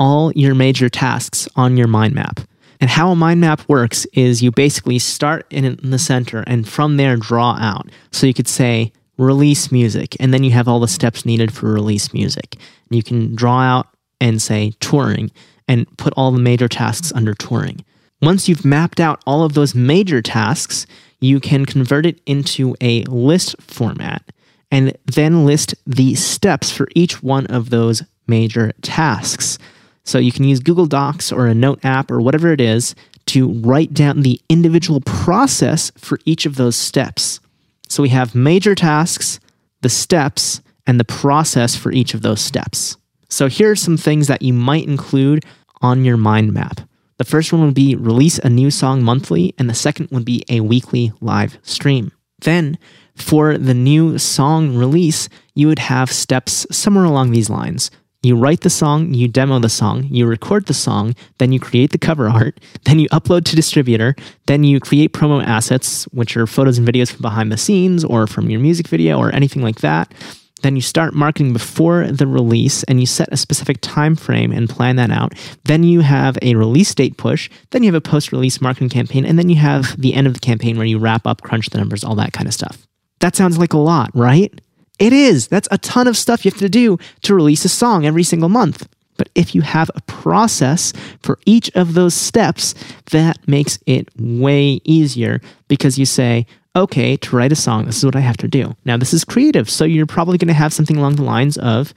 all 0.00 0.32
your 0.32 0.56
major 0.56 0.88
tasks 0.88 1.48
on 1.54 1.76
your 1.76 1.86
mind 1.86 2.12
map. 2.12 2.40
And 2.80 2.90
how 2.90 3.12
a 3.12 3.16
mind 3.16 3.40
map 3.40 3.62
works 3.68 4.04
is 4.14 4.42
you 4.42 4.50
basically 4.50 4.98
start 4.98 5.46
in 5.50 5.78
the 5.82 5.98
center 5.98 6.42
and 6.48 6.68
from 6.68 6.96
there 6.96 7.16
draw 7.16 7.56
out. 7.60 7.88
So 8.10 8.26
you 8.26 8.34
could 8.34 8.48
say 8.48 8.92
release 9.20 9.70
music, 9.70 10.16
and 10.18 10.32
then 10.32 10.42
you 10.42 10.50
have 10.50 10.66
all 10.66 10.80
the 10.80 10.88
steps 10.88 11.26
needed 11.26 11.52
for 11.52 11.70
release 11.70 12.12
music. 12.14 12.56
You 12.88 13.02
can 13.02 13.34
draw 13.34 13.60
out 13.60 13.88
and 14.20 14.40
say 14.40 14.72
touring 14.80 15.30
and 15.68 15.86
put 15.98 16.14
all 16.16 16.32
the 16.32 16.40
major 16.40 16.68
tasks 16.68 17.12
under 17.12 17.34
touring. 17.34 17.84
Once 18.22 18.48
you've 18.48 18.64
mapped 18.64 18.98
out 18.98 19.22
all 19.26 19.44
of 19.44 19.52
those 19.52 19.74
major 19.74 20.22
tasks, 20.22 20.86
you 21.20 21.38
can 21.38 21.66
convert 21.66 22.06
it 22.06 22.20
into 22.24 22.74
a 22.80 23.04
list 23.04 23.54
format 23.60 24.22
and 24.70 24.96
then 25.04 25.44
list 25.44 25.74
the 25.86 26.14
steps 26.14 26.70
for 26.70 26.88
each 26.94 27.22
one 27.22 27.46
of 27.46 27.70
those 27.70 28.02
major 28.26 28.72
tasks. 28.80 29.58
So 30.04 30.18
you 30.18 30.32
can 30.32 30.44
use 30.44 30.60
Google 30.60 30.86
Docs 30.86 31.30
or 31.30 31.46
a 31.46 31.54
note 31.54 31.84
app 31.84 32.10
or 32.10 32.20
whatever 32.20 32.52
it 32.52 32.60
is 32.60 32.94
to 33.26 33.52
write 33.60 33.92
down 33.92 34.22
the 34.22 34.40
individual 34.48 35.00
process 35.02 35.92
for 35.96 36.18
each 36.24 36.46
of 36.46 36.56
those 36.56 36.76
steps. 36.76 37.40
So 37.90 38.04
we 38.04 38.08
have 38.10 38.36
major 38.36 38.76
tasks, 38.76 39.40
the 39.82 39.88
steps, 39.88 40.62
and 40.86 40.98
the 40.98 41.04
process 41.04 41.74
for 41.74 41.90
each 41.90 42.14
of 42.14 42.22
those 42.22 42.40
steps. 42.40 42.96
So 43.28 43.48
here 43.48 43.72
are 43.72 43.76
some 43.76 43.96
things 43.96 44.28
that 44.28 44.42
you 44.42 44.52
might 44.52 44.86
include 44.86 45.44
on 45.82 46.04
your 46.04 46.16
mind 46.16 46.52
map. 46.52 46.80
The 47.18 47.24
first 47.24 47.52
one 47.52 47.62
would 47.62 47.74
be 47.74 47.96
release 47.96 48.38
a 48.38 48.48
new 48.48 48.70
song 48.70 49.02
monthly, 49.02 49.54
and 49.58 49.68
the 49.68 49.74
second 49.74 50.08
would 50.12 50.24
be 50.24 50.44
a 50.48 50.60
weekly 50.60 51.12
live 51.20 51.58
stream. 51.62 52.12
Then, 52.42 52.78
for 53.16 53.58
the 53.58 53.74
new 53.74 54.18
song 54.18 54.76
release, 54.76 55.28
you 55.54 55.66
would 55.66 55.80
have 55.80 56.12
steps 56.12 56.66
somewhere 56.70 57.04
along 57.04 57.32
these 57.32 57.50
lines. 57.50 57.90
You 58.22 58.36
write 58.36 58.60
the 58.60 58.68
song, 58.68 59.14
you 59.14 59.28
demo 59.28 59.60
the 59.60 59.70
song, 59.70 60.04
you 60.10 60.26
record 60.26 60.66
the 60.66 60.74
song, 60.74 61.14
then 61.38 61.52
you 61.52 61.58
create 61.58 61.92
the 61.92 61.98
cover 61.98 62.28
art, 62.28 62.60
then 62.84 62.98
you 62.98 63.08
upload 63.08 63.44
to 63.44 63.56
distributor, 63.56 64.14
then 64.46 64.62
you 64.62 64.78
create 64.78 65.14
promo 65.14 65.42
assets, 65.42 66.04
which 66.12 66.36
are 66.36 66.46
photos 66.46 66.76
and 66.76 66.86
videos 66.86 67.10
from 67.10 67.22
behind 67.22 67.50
the 67.50 67.56
scenes 67.56 68.04
or 68.04 68.26
from 68.26 68.50
your 68.50 68.60
music 68.60 68.88
video 68.88 69.16
or 69.18 69.34
anything 69.34 69.62
like 69.62 69.80
that. 69.80 70.12
Then 70.60 70.76
you 70.76 70.82
start 70.82 71.14
marketing 71.14 71.54
before 71.54 72.08
the 72.08 72.26
release 72.26 72.82
and 72.82 73.00
you 73.00 73.06
set 73.06 73.32
a 73.32 73.38
specific 73.38 73.78
time 73.80 74.16
frame 74.16 74.52
and 74.52 74.68
plan 74.68 74.96
that 74.96 75.10
out. 75.10 75.32
Then 75.64 75.82
you 75.82 76.00
have 76.00 76.36
a 76.42 76.56
release 76.56 76.94
date 76.94 77.16
push, 77.16 77.48
then 77.70 77.82
you 77.82 77.90
have 77.90 77.94
a 77.94 78.06
post-release 78.06 78.60
marketing 78.60 78.90
campaign, 78.90 79.24
and 79.24 79.38
then 79.38 79.48
you 79.48 79.56
have 79.56 79.98
the 79.98 80.12
end 80.12 80.26
of 80.26 80.34
the 80.34 80.40
campaign 80.40 80.76
where 80.76 80.86
you 80.86 80.98
wrap 80.98 81.26
up, 81.26 81.40
crunch 81.40 81.70
the 81.70 81.78
numbers, 81.78 82.04
all 82.04 82.16
that 82.16 82.34
kind 82.34 82.46
of 82.46 82.52
stuff. 82.52 82.86
That 83.20 83.34
sounds 83.34 83.56
like 83.56 83.72
a 83.72 83.78
lot, 83.78 84.10
right? 84.12 84.60
It 85.00 85.14
is. 85.14 85.48
That's 85.48 85.68
a 85.70 85.78
ton 85.78 86.06
of 86.06 86.16
stuff 86.16 86.44
you 86.44 86.50
have 86.50 86.60
to 86.60 86.68
do 86.68 86.98
to 87.22 87.34
release 87.34 87.64
a 87.64 87.70
song 87.70 88.04
every 88.04 88.22
single 88.22 88.50
month. 88.50 88.86
But 89.16 89.30
if 89.34 89.54
you 89.54 89.62
have 89.62 89.90
a 89.94 90.00
process 90.02 90.92
for 91.22 91.38
each 91.44 91.70
of 91.74 91.94
those 91.94 92.14
steps, 92.14 92.74
that 93.10 93.36
makes 93.48 93.78
it 93.86 94.08
way 94.18 94.80
easier 94.84 95.40
because 95.68 95.98
you 95.98 96.06
say, 96.06 96.46
okay, 96.76 97.16
to 97.16 97.36
write 97.36 97.52
a 97.52 97.56
song, 97.56 97.86
this 97.86 97.98
is 97.98 98.04
what 98.04 98.16
I 98.16 98.20
have 98.20 98.36
to 98.38 98.48
do. 98.48 98.76
Now, 98.84 98.96
this 98.96 99.12
is 99.12 99.24
creative, 99.24 99.68
so 99.68 99.84
you're 99.84 100.06
probably 100.06 100.38
going 100.38 100.48
to 100.48 100.54
have 100.54 100.72
something 100.72 100.96
along 100.96 101.16
the 101.16 101.22
lines 101.22 101.58
of 101.58 101.92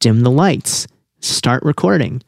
dim 0.00 0.22
the 0.22 0.30
lights, 0.30 0.86
start 1.20 1.62
recording, 1.62 2.22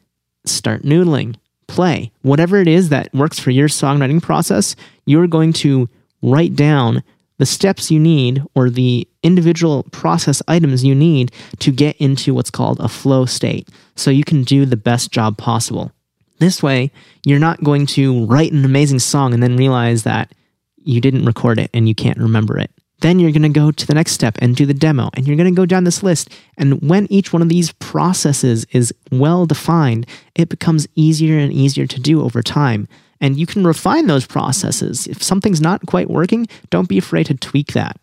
start 0.45 0.83
noodling, 0.83 1.35
play. 1.67 2.11
Whatever 2.21 2.57
it 2.57 2.67
is 2.67 2.89
that 2.89 3.13
works 3.13 3.39
for 3.39 3.51
your 3.51 3.67
songwriting 3.67 4.21
process, 4.21 4.75
you're 5.05 5.27
going 5.27 5.53
to 5.53 5.89
write 6.21 6.55
down 6.55 7.03
the 7.39 7.45
steps 7.45 7.89
you 7.89 7.99
need 7.99 8.43
or 8.53 8.69
the 8.69 9.07
individual 9.23 9.83
process 9.91 10.43
items 10.47 10.83
you 10.85 10.93
need 10.93 11.31
to 11.57 11.71
get 11.71 11.95
into 11.97 12.33
what's 12.33 12.51
called 12.51 12.79
a 12.79 12.87
flow 12.87 13.25
state 13.25 13.67
so 13.95 14.11
you 14.11 14.23
can 14.23 14.43
do 14.43 14.65
the 14.65 14.77
best 14.77 15.11
job 15.11 15.37
possible. 15.37 15.91
This 16.37 16.61
way, 16.61 16.91
you're 17.25 17.39
not 17.39 17.63
going 17.63 17.85
to 17.87 18.25
write 18.25 18.51
an 18.51 18.63
amazing 18.63 18.99
song 18.99 19.33
and 19.33 19.41
then 19.41 19.57
realize 19.57 20.03
that 20.03 20.31
you 20.77 21.01
didn't 21.01 21.25
record 21.25 21.59
it 21.59 21.69
and 21.73 21.87
you 21.87 21.95
can't 21.95 22.17
remember 22.17 22.57
it. 22.57 22.71
Then 23.01 23.19
you're 23.19 23.31
going 23.31 23.41
to 23.43 23.49
go 23.49 23.71
to 23.71 23.87
the 23.87 23.93
next 23.93 24.11
step 24.11 24.37
and 24.41 24.55
do 24.55 24.65
the 24.65 24.73
demo, 24.73 25.09
and 25.13 25.25
you're 25.25 25.37
going 25.37 25.53
to 25.53 25.55
go 25.55 25.65
down 25.65 25.85
this 25.85 26.03
list. 26.03 26.29
And 26.57 26.81
when 26.81 27.07
each 27.09 27.31
one 27.31 27.41
of 27.41 27.47
these 27.47 27.71
processes 27.73 28.65
is 28.71 28.93
well 29.09 29.45
defined, 29.45 30.05
it 30.35 30.49
becomes 30.49 30.85
easier 30.95 31.37
and 31.37 31.53
easier 31.53 31.87
to 31.87 31.99
do 31.99 32.21
over 32.21 32.41
time. 32.41 32.89
And 33.21 33.37
you 33.37 33.45
can 33.45 33.65
refine 33.65 34.07
those 34.07 34.25
processes. 34.25 35.07
If 35.07 35.21
something's 35.21 35.61
not 35.61 35.85
quite 35.85 36.09
working, 36.09 36.47
don't 36.69 36.87
be 36.87 36.97
afraid 36.97 37.25
to 37.27 37.33
tweak 37.35 37.73
that. 37.73 37.99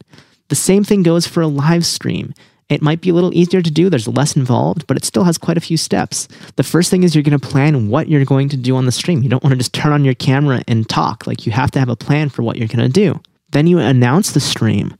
The 0.48 0.54
same 0.54 0.84
thing 0.84 1.02
goes 1.02 1.26
for 1.26 1.40
a 1.40 1.46
live 1.46 1.86
stream. 1.86 2.34
It 2.68 2.82
might 2.82 3.00
be 3.00 3.10
a 3.10 3.14
little 3.14 3.32
easier 3.32 3.62
to 3.62 3.70
do, 3.70 3.88
there's 3.88 4.08
less 4.08 4.34
involved, 4.34 4.86
but 4.88 4.96
it 4.96 5.04
still 5.04 5.22
has 5.22 5.38
quite 5.38 5.56
a 5.56 5.60
few 5.60 5.76
steps. 5.76 6.26
The 6.56 6.64
first 6.64 6.90
thing 6.90 7.04
is 7.04 7.14
you're 7.14 7.22
going 7.22 7.38
to 7.38 7.48
plan 7.48 7.88
what 7.88 8.08
you're 8.08 8.24
going 8.24 8.48
to 8.48 8.56
do 8.56 8.74
on 8.74 8.86
the 8.86 8.92
stream. 8.92 9.22
You 9.22 9.28
don't 9.28 9.42
want 9.42 9.52
to 9.52 9.58
just 9.58 9.72
turn 9.72 9.92
on 9.92 10.04
your 10.04 10.14
camera 10.14 10.62
and 10.66 10.88
talk. 10.88 11.26
Like 11.26 11.46
you 11.46 11.52
have 11.52 11.70
to 11.72 11.78
have 11.78 11.88
a 11.88 11.96
plan 11.96 12.28
for 12.28 12.42
what 12.42 12.56
you're 12.56 12.66
going 12.66 12.78
to 12.80 12.88
do. 12.88 13.20
Then 13.50 13.68
you 13.68 13.78
announce 13.78 14.32
the 14.32 14.40
stream. 14.40 14.96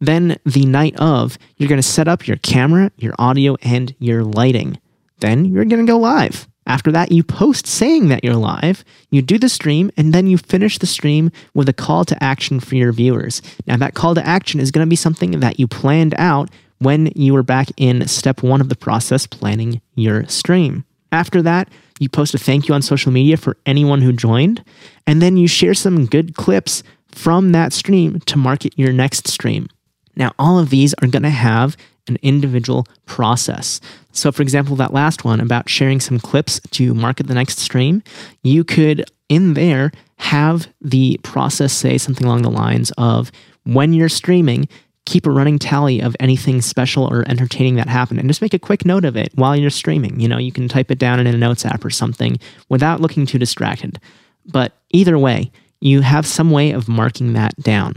Then 0.00 0.38
the 0.46 0.64
night 0.64 0.98
of, 0.98 1.36
you're 1.58 1.68
going 1.68 1.80
to 1.80 1.86
set 1.86 2.08
up 2.08 2.26
your 2.26 2.38
camera, 2.38 2.90
your 2.96 3.14
audio, 3.18 3.56
and 3.62 3.94
your 3.98 4.24
lighting. 4.24 4.78
Then 5.18 5.44
you're 5.44 5.66
going 5.66 5.84
to 5.84 5.92
go 5.92 5.98
live. 5.98 6.48
After 6.70 6.92
that, 6.92 7.10
you 7.10 7.24
post 7.24 7.66
saying 7.66 8.10
that 8.10 8.22
you're 8.22 8.36
live, 8.36 8.84
you 9.10 9.22
do 9.22 9.40
the 9.40 9.48
stream, 9.48 9.90
and 9.96 10.12
then 10.12 10.28
you 10.28 10.38
finish 10.38 10.78
the 10.78 10.86
stream 10.86 11.32
with 11.52 11.68
a 11.68 11.72
call 11.72 12.04
to 12.04 12.22
action 12.22 12.60
for 12.60 12.76
your 12.76 12.92
viewers. 12.92 13.42
Now, 13.66 13.76
that 13.78 13.94
call 13.94 14.14
to 14.14 14.24
action 14.24 14.60
is 14.60 14.70
going 14.70 14.86
to 14.86 14.88
be 14.88 14.94
something 14.94 15.40
that 15.40 15.58
you 15.58 15.66
planned 15.66 16.14
out 16.16 16.48
when 16.78 17.06
you 17.16 17.34
were 17.34 17.42
back 17.42 17.70
in 17.76 18.06
step 18.06 18.44
one 18.44 18.60
of 18.60 18.68
the 18.68 18.76
process, 18.76 19.26
planning 19.26 19.80
your 19.96 20.28
stream. 20.28 20.84
After 21.10 21.42
that, 21.42 21.68
you 21.98 22.08
post 22.08 22.34
a 22.34 22.38
thank 22.38 22.68
you 22.68 22.74
on 22.74 22.82
social 22.82 23.10
media 23.10 23.36
for 23.36 23.56
anyone 23.66 24.00
who 24.00 24.12
joined, 24.12 24.64
and 25.08 25.20
then 25.20 25.36
you 25.36 25.48
share 25.48 25.74
some 25.74 26.06
good 26.06 26.36
clips 26.36 26.84
from 27.10 27.50
that 27.50 27.72
stream 27.72 28.20
to 28.26 28.38
market 28.38 28.78
your 28.78 28.92
next 28.92 29.26
stream. 29.26 29.68
Now, 30.16 30.32
all 30.38 30.58
of 30.58 30.70
these 30.70 30.94
are 30.94 31.08
going 31.08 31.22
to 31.22 31.30
have 31.30 31.76
an 32.08 32.18
individual 32.22 32.86
process. 33.06 33.80
So, 34.12 34.32
for 34.32 34.42
example, 34.42 34.76
that 34.76 34.92
last 34.92 35.24
one 35.24 35.40
about 35.40 35.68
sharing 35.68 36.00
some 36.00 36.18
clips 36.18 36.60
to 36.72 36.94
market 36.94 37.26
the 37.26 37.34
next 37.34 37.58
stream, 37.58 38.02
you 38.42 38.64
could 38.64 39.04
in 39.28 39.54
there 39.54 39.92
have 40.16 40.68
the 40.80 41.18
process 41.22 41.72
say 41.72 41.96
something 41.96 42.26
along 42.26 42.42
the 42.42 42.50
lines 42.50 42.92
of 42.98 43.30
when 43.64 43.92
you're 43.92 44.08
streaming, 44.08 44.68
keep 45.06 45.26
a 45.26 45.30
running 45.30 45.58
tally 45.58 46.00
of 46.00 46.16
anything 46.20 46.60
special 46.60 47.04
or 47.04 47.24
entertaining 47.28 47.76
that 47.76 47.88
happened 47.88 48.20
and 48.20 48.28
just 48.28 48.42
make 48.42 48.54
a 48.54 48.58
quick 48.58 48.84
note 48.84 49.04
of 49.04 49.16
it 49.16 49.30
while 49.34 49.56
you're 49.56 49.70
streaming. 49.70 50.20
You 50.20 50.28
know, 50.28 50.38
you 50.38 50.52
can 50.52 50.68
type 50.68 50.90
it 50.90 50.98
down 50.98 51.20
in 51.20 51.26
a 51.26 51.36
notes 51.36 51.64
app 51.64 51.84
or 51.84 51.90
something 51.90 52.38
without 52.68 53.00
looking 53.00 53.24
too 53.24 53.38
distracted. 53.38 53.98
But 54.46 54.72
either 54.90 55.18
way, 55.18 55.50
you 55.80 56.02
have 56.02 56.26
some 56.26 56.50
way 56.50 56.72
of 56.72 56.88
marking 56.88 57.32
that 57.32 57.56
down. 57.56 57.96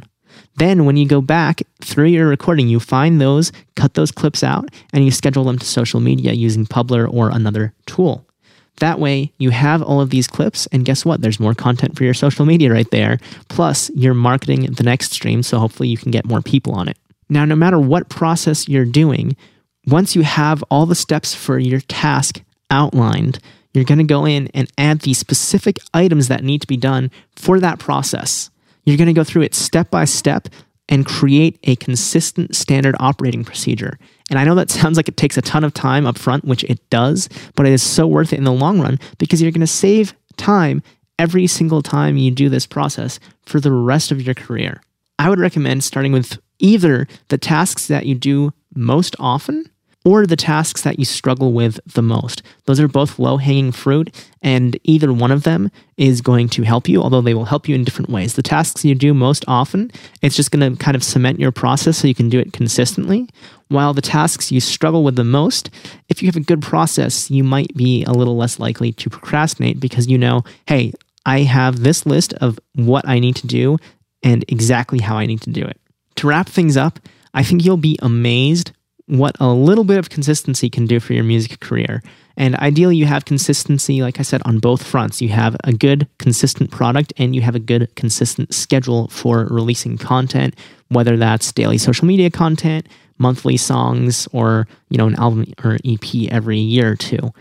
Then, 0.55 0.85
when 0.85 0.97
you 0.97 1.07
go 1.07 1.21
back 1.21 1.61
through 1.81 2.07
your 2.07 2.27
recording, 2.27 2.67
you 2.67 2.79
find 2.79 3.19
those, 3.19 3.51
cut 3.75 3.93
those 3.95 4.11
clips 4.11 4.43
out, 4.43 4.69
and 4.93 5.03
you 5.03 5.11
schedule 5.11 5.43
them 5.43 5.59
to 5.59 5.65
social 5.65 5.99
media 5.99 6.33
using 6.33 6.65
Publer 6.65 7.11
or 7.11 7.29
another 7.29 7.73
tool. 7.85 8.25
That 8.77 8.99
way, 8.99 9.33
you 9.37 9.51
have 9.51 9.81
all 9.81 10.01
of 10.01 10.09
these 10.09 10.27
clips, 10.27 10.67
and 10.67 10.85
guess 10.85 11.05
what? 11.05 11.21
There's 11.21 11.39
more 11.39 11.53
content 11.53 11.95
for 11.95 12.03
your 12.03 12.13
social 12.13 12.45
media 12.45 12.71
right 12.71 12.89
there. 12.91 13.19
Plus, 13.49 13.91
you're 13.95 14.13
marketing 14.13 14.63
the 14.73 14.83
next 14.83 15.11
stream, 15.11 15.43
so 15.43 15.59
hopefully 15.59 15.89
you 15.89 15.97
can 15.97 16.11
get 16.11 16.25
more 16.25 16.41
people 16.41 16.73
on 16.73 16.87
it. 16.87 16.97
Now, 17.29 17.45
no 17.45 17.55
matter 17.55 17.79
what 17.79 18.09
process 18.09 18.67
you're 18.67 18.85
doing, 18.85 19.35
once 19.85 20.15
you 20.15 20.23
have 20.23 20.63
all 20.69 20.85
the 20.85 20.95
steps 20.95 21.35
for 21.35 21.59
your 21.59 21.81
task 21.81 22.41
outlined, 22.71 23.39
you're 23.73 23.85
going 23.85 23.99
to 23.99 24.03
go 24.03 24.25
in 24.25 24.49
and 24.53 24.71
add 24.77 25.01
the 25.01 25.13
specific 25.13 25.77
items 25.93 26.27
that 26.27 26.43
need 26.43 26.61
to 26.61 26.67
be 26.67 26.77
done 26.77 27.11
for 27.35 27.59
that 27.59 27.79
process. 27.79 28.49
You're 28.85 28.97
going 28.97 29.07
to 29.07 29.13
go 29.13 29.23
through 29.23 29.43
it 29.43 29.55
step 29.55 29.89
by 29.89 30.05
step 30.05 30.49
and 30.89 31.05
create 31.05 31.59
a 31.63 31.75
consistent 31.77 32.55
standard 32.55 32.95
operating 32.99 33.43
procedure. 33.43 33.97
And 34.29 34.37
I 34.37 34.43
know 34.43 34.55
that 34.55 34.69
sounds 34.71 34.97
like 34.97 35.07
it 35.07 35.17
takes 35.17 35.37
a 35.37 35.41
ton 35.41 35.63
of 35.63 35.73
time 35.73 36.05
up 36.05 36.17
front, 36.17 36.45
which 36.45 36.63
it 36.65 36.89
does, 36.89 37.29
but 37.55 37.65
it 37.65 37.71
is 37.71 37.83
so 37.83 38.07
worth 38.07 38.33
it 38.33 38.37
in 38.37 38.43
the 38.43 38.51
long 38.51 38.79
run 38.79 38.99
because 39.17 39.41
you're 39.41 39.51
going 39.51 39.61
to 39.61 39.67
save 39.67 40.13
time 40.37 40.81
every 41.19 41.47
single 41.47 41.81
time 41.81 42.17
you 42.17 42.31
do 42.31 42.49
this 42.49 42.65
process 42.65 43.19
for 43.45 43.59
the 43.59 43.71
rest 43.71 44.11
of 44.11 44.21
your 44.21 44.35
career. 44.35 44.81
I 45.19 45.29
would 45.29 45.39
recommend 45.39 45.83
starting 45.83 46.11
with 46.11 46.39
either 46.59 47.07
the 47.29 47.37
tasks 47.37 47.87
that 47.87 48.05
you 48.05 48.15
do 48.15 48.51
most 48.75 49.15
often 49.19 49.69
or 50.05 50.25
the 50.25 50.35
tasks 50.35 50.81
that 50.81 50.99
you 50.99 51.05
struggle 51.05 51.53
with 51.53 51.79
the 51.93 52.01
most. 52.01 52.41
Those 52.65 52.79
are 52.79 52.87
both 52.87 53.19
low 53.19 53.37
hanging 53.37 53.71
fruit, 53.71 54.13
and 54.41 54.77
either 54.83 55.13
one 55.13 55.31
of 55.31 55.43
them 55.43 55.71
is 55.97 56.21
going 56.21 56.49
to 56.49 56.63
help 56.63 56.89
you, 56.89 57.01
although 57.01 57.21
they 57.21 57.33
will 57.33 57.45
help 57.45 57.69
you 57.69 57.75
in 57.75 57.83
different 57.83 58.09
ways. 58.09 58.33
The 58.33 58.43
tasks 58.43 58.83
you 58.83 58.95
do 58.95 59.13
most 59.13 59.45
often, 59.47 59.91
it's 60.21 60.35
just 60.35 60.51
going 60.51 60.75
to 60.75 60.83
kind 60.83 60.95
of 60.95 61.03
cement 61.03 61.39
your 61.39 61.51
process 61.51 61.97
so 61.97 62.07
you 62.07 62.15
can 62.15 62.29
do 62.29 62.39
it 62.39 62.53
consistently. 62.53 63.29
While 63.69 63.93
the 63.93 64.01
tasks 64.01 64.51
you 64.51 64.59
struggle 64.59 65.03
with 65.03 65.15
the 65.15 65.23
most, 65.23 65.69
if 66.09 66.21
you 66.21 66.27
have 66.27 66.35
a 66.35 66.41
good 66.41 66.61
process, 66.61 67.31
you 67.31 67.43
might 67.43 67.73
be 67.75 68.03
a 68.03 68.11
little 68.11 68.35
less 68.35 68.59
likely 68.59 68.91
to 68.93 69.09
procrastinate 69.09 69.79
because 69.79 70.07
you 70.07 70.17
know, 70.17 70.43
hey, 70.67 70.93
I 71.25 71.39
have 71.39 71.79
this 71.79 72.05
list 72.05 72.33
of 72.33 72.59
what 72.75 73.07
I 73.07 73.19
need 73.19 73.37
to 73.37 73.47
do 73.47 73.77
and 74.21 74.43
exactly 74.47 74.99
how 74.99 75.17
I 75.17 75.25
need 75.25 75.41
to 75.41 75.49
do 75.49 75.63
it. 75.63 75.79
To 76.15 76.27
wrap 76.27 76.47
things 76.47 76.77
up, 76.77 76.99
I 77.33 77.43
think 77.43 77.63
you'll 77.63 77.77
be 77.77 77.97
amazed 78.01 78.71
what 79.07 79.35
a 79.39 79.47
little 79.47 79.83
bit 79.83 79.97
of 79.97 80.09
consistency 80.09 80.69
can 80.69 80.85
do 80.85 80.99
for 80.99 81.13
your 81.13 81.23
music 81.23 81.59
career. 81.59 82.01
And 82.35 82.55
ideally, 82.55 82.95
you 82.95 83.05
have 83.05 83.25
consistency, 83.25 84.01
like 84.01 84.19
I 84.19 84.23
said, 84.23 84.41
on 84.45 84.59
both 84.59 84.83
fronts. 84.83 85.21
You 85.21 85.29
have 85.29 85.55
a 85.63 85.73
good, 85.73 86.07
consistent 86.17 86.71
product 86.71 87.13
and 87.17 87.35
you 87.35 87.41
have 87.41 87.55
a 87.55 87.59
good, 87.59 87.93
consistent 87.95 88.53
schedule 88.53 89.07
for 89.09 89.45
releasing 89.51 89.97
content, 89.97 90.55
whether 90.89 91.15
that's 91.17 91.51
daily 91.51 91.77
social 91.77 92.07
media 92.07 92.31
content, 92.31 92.87
monthly 93.19 93.57
songs, 93.57 94.27
or, 94.31 94.67
you 94.89 94.97
know, 94.97 95.07
an 95.07 95.15
album 95.15 95.45
or 95.63 95.77
EP 95.85 96.31
every 96.31 96.57
year 96.57 96.91
or 96.91 96.95
two. 96.95 97.33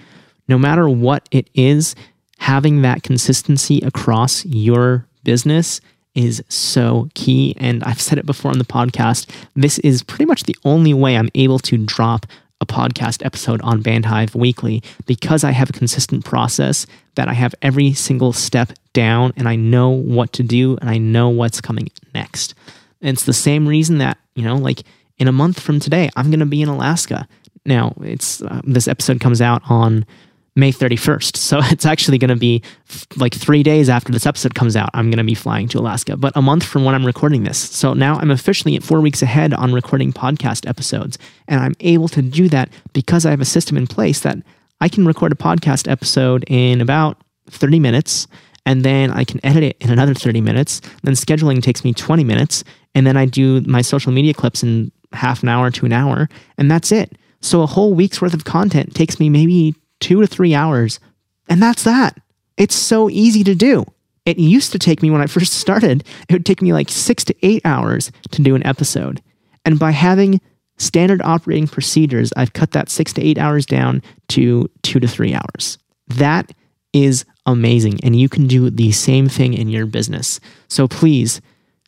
No 0.49 0.59
matter 0.59 0.89
what 0.89 1.29
it 1.31 1.49
is, 1.55 1.95
having 2.39 2.83
that 2.83 3.03
consistency 3.03 3.81
across 3.81 4.45
your 4.45 5.07
business 5.25 5.81
is 6.15 6.43
so 6.49 7.09
key. 7.15 7.55
And 7.59 7.83
I've 7.85 8.01
said 8.01 8.19
it 8.19 8.27
before 8.27 8.51
on 8.51 8.59
the 8.59 8.65
podcast. 8.65 9.29
This 9.55 9.79
is 9.81 10.03
pretty 10.03 10.27
much 10.27 10.45
the 10.45 10.57
only 10.65 10.95
way 10.95 11.17
I'm 11.17 11.31
able 11.35 11.59
to 11.61 11.79
drop 11.79 12.27
a 12.61 12.67
podcast 12.67 13.25
episode 13.27 13.61
on 13.63 13.83
Bandhive 13.83 14.35
weekly 14.35 14.83
because 15.07 15.43
I 15.43 15.51
have 15.51 15.69
a 15.69 15.73
consistent 15.73 16.25
process 16.25 16.87
that 17.17 17.29
I 17.29 17.33
have 17.33 17.55
every 17.61 17.93
single 17.93 18.33
step 18.33 18.73
down 18.93 19.33
and 19.37 19.49
I 19.49 19.57
know 19.57 19.91
what 19.91 20.33
to 20.35 20.43
do 20.43 20.77
and 20.81 20.89
I 20.89 20.99
know 20.99 21.29
what's 21.29 21.61
coming 21.61 21.91
next. 22.15 22.55
And 23.01 23.11
it's 23.11 23.25
the 23.25 23.33
same 23.33 23.67
reason 23.67 23.99
that, 23.99 24.17
you 24.35 24.45
know, 24.45 24.57
like 24.57 24.83
in 25.19 25.29
a 25.29 25.33
month 25.33 25.59
from 25.61 25.81
today, 25.81 26.09
I'm 26.15 26.31
going 26.31 26.41
to 26.41 26.47
be 26.47 26.63
in 26.63 26.69
Alaska. 26.69 27.27
Now, 27.67 27.95
it's 28.01 28.43
uh, 28.43 28.61
this 28.65 28.89
episode 28.89 29.21
comes 29.21 29.41
out 29.41 29.63
on 29.69 30.07
May 30.55 30.73
31st. 30.73 31.37
So 31.37 31.61
it's 31.63 31.87
actually 31.87 32.19
going 32.19 32.29
to 32.31 32.37
be 32.37 32.63
f- 32.89 33.07
like 33.17 33.35
three 33.35 33.63
days 33.63 33.89
after 33.89 34.13
this 34.13 34.27
episode 34.27 34.55
comes 34.55 34.77
out. 34.77 34.91
I'm 34.95 35.11
going 35.11 35.19
to 35.19 35.25
be 35.25 35.35
flying 35.35 35.69
to 35.69 35.79
Alaska, 35.79 36.17
but 36.17 36.33
a 36.37 36.43
month 36.43 36.65
from 36.65 36.85
when 36.85 36.95
I'm 36.95 37.07
recording 37.07 37.45
this. 37.45 37.59
So 37.59 37.95
now 37.95 38.19
I'm 38.19 38.31
officially 38.31 38.77
at 38.77 38.83
four 38.83 39.01
weeks 39.01 39.23
ahead 39.23 39.55
on 39.55 39.73
recording 39.73 40.13
podcast 40.13 40.69
episodes. 40.69 41.19
And 41.49 41.61
I'm 41.61 41.75
able 41.81 42.09
to 42.09 42.23
do 42.23 42.49
that 42.51 42.71
because 42.93 43.25
I 43.25 43.31
have 43.31 43.41
a 43.41 43.47
system 43.47 43.77
in 43.77 43.87
place 43.87 44.21
that 44.21 44.39
I 44.81 44.89
can 44.89 45.07
record 45.07 45.33
a 45.33 45.37
podcast 45.37 45.91
episode 45.91 46.45
in 46.49 46.81
about 46.81 47.19
30 47.51 47.79
minutes 47.81 48.27
and 48.67 48.85
then 48.85 49.11
I 49.11 49.25
can 49.25 49.45
edit 49.45 49.63
it 49.63 49.77
in 49.81 49.91
another 49.91 50.15
30 50.15 50.41
minutes. 50.41 50.81
Then 51.03 51.15
scheduling 51.15 51.63
takes 51.63 51.85
me 51.85 51.93
20 51.93 52.25
minutes, 52.25 52.65
and 52.95 53.07
then 53.07 53.17
I 53.17 53.27
do 53.27 53.61
my 53.63 53.83
social 53.83 54.13
media 54.13 54.35
clips 54.35 54.63
in 54.63 54.93
half 55.13 55.43
an 55.43 55.49
hour 55.49 55.71
to 55.71 55.87
an 55.87 55.93
hour, 55.93 56.29
and 56.59 56.71
that's 56.71 56.93
it. 56.93 57.17
So 57.41 57.63
a 57.63 57.67
whole 57.67 57.93
week's 57.95 58.23
worth 58.23 58.35
of 58.35 58.45
content 58.45 58.95
takes 58.95 59.19
me 59.19 59.29
maybe 59.29 59.75
two 60.03 60.21
to 60.21 60.27
three 60.27 60.55
hours, 60.55 61.01
and 61.49 61.63
that's 61.63 61.85
that. 61.85 62.21
It's 62.59 62.75
so 62.75 63.09
easy 63.09 63.43
to 63.45 63.55
do. 63.55 63.87
It 64.27 64.39
used 64.39 64.73
to 64.73 64.79
take 64.79 65.03
me 65.03 65.11
when 65.11 65.23
I 65.23 65.27
first 65.27 65.53
started, 65.65 66.05
it 66.29 66.33
would 66.33 66.45
take 66.45 66.61
me 66.61 66.75
like 66.75 66.91
six 66.91 67.25
to 67.25 67.35
eight 67.43 67.63
hours 67.65 68.13
to 68.33 68.43
do 68.43 68.55
an 68.55 68.67
episode. 68.67 69.23
And 69.65 69.79
by 69.79 69.93
having 69.93 70.41
standard 70.77 71.23
operating 71.23 71.69
procedures, 71.69 72.33
I've 72.37 72.53
cut 72.53 72.73
that 72.73 72.91
six 72.91 73.13
to 73.15 73.23
eight 73.23 73.39
hours 73.39 73.65
down 73.65 74.03
to 74.29 74.69
two 74.83 75.01
to 75.01 75.07
three 75.07 75.35
hours. 75.35 75.79
That 76.09 76.53
is 76.93 77.25
amazing. 77.47 78.01
And 78.03 78.19
you 78.19 78.29
can 78.29 78.47
do 78.47 78.71
the 78.71 78.93
same 78.93 79.29
thing 79.29 79.55
in 79.55 79.69
your 79.69 79.87
business. 79.87 80.41
So 80.69 80.89
please 80.89 81.41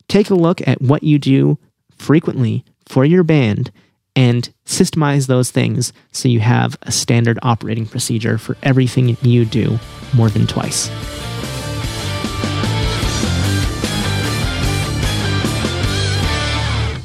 take 0.08 0.30
a 0.30 0.34
look 0.34 0.66
at 0.66 0.80
what 0.80 1.02
you 1.02 1.18
do 1.18 1.58
frequently 1.98 2.64
for 2.86 3.04
your 3.04 3.24
band 3.24 3.70
and 4.16 4.52
systemize 4.64 5.26
those 5.26 5.50
things 5.50 5.92
so 6.12 6.28
you 6.28 6.40
have 6.40 6.76
a 6.82 6.92
standard 6.92 7.38
operating 7.42 7.86
procedure 7.86 8.38
for 8.38 8.56
everything 8.62 9.16
you 9.22 9.44
do 9.44 9.78
more 10.14 10.30
than 10.30 10.46
twice. 10.46 10.88